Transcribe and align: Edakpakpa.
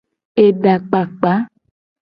Edakpakpa. 0.43 1.33